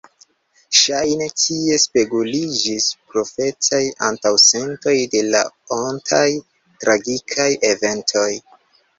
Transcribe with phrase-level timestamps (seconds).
[0.77, 5.41] Ŝajne, tie speguliĝis profetaj antaŭsentoj de la
[5.77, 6.25] ontaj
[6.85, 8.27] tragikaj eventoj.